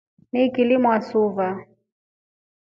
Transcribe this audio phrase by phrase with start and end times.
[0.31, 1.65] Nikili wasua.